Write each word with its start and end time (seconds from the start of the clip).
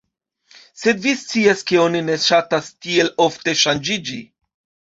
Sed 0.83 1.03
vi 1.03 1.13
scias 1.23 1.61
ke 1.73 1.77
oni 1.83 2.01
ne 2.09 2.17
ŝatas 2.25 2.73
tiel 2.87 3.15
ofte 3.29 3.57
ŝanĝiĝi." 3.63 4.21